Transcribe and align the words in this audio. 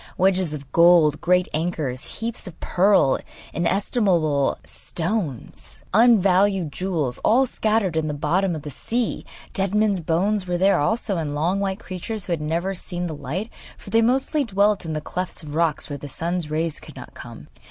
Wedges 0.17 0.51
of 0.51 0.71
gold, 0.71 1.21
great 1.21 1.47
anchors, 1.53 2.21
heaps 2.21 2.47
of 2.47 2.59
pearl, 2.59 3.19
inestimable 3.53 4.57
stones, 4.63 5.83
unvalued 5.93 6.71
jewels 6.71 7.19
all 7.19 7.45
scattered 7.45 7.95
in 7.95 8.07
the 8.07 8.15
bottom 8.15 8.55
of 8.55 8.63
the 8.63 8.71
sea! 8.71 9.27
Dead 9.53 9.75
men's 9.75 10.01
bones 10.01 10.47
were 10.47 10.57
there 10.57 10.79
also, 10.79 11.17
and 11.17 11.35
long 11.35 11.59
white 11.59 11.77
creatures 11.77 12.25
who 12.25 12.31
had 12.33 12.41
never 12.41 12.73
seen 12.73 13.05
the 13.05 13.13
light, 13.13 13.51
for 13.77 13.91
they 13.91 14.01
mostly 14.01 14.43
dwelt 14.43 14.85
in 14.85 14.93
the 14.93 15.01
clefts 15.01 15.43
of 15.43 15.53
rocks 15.53 15.87
where 15.87 15.99
the 15.99 16.07
sun's 16.09 16.49
rays 16.49 16.79
could 16.79 16.95
not 16.95 17.13
come. 17.13 17.47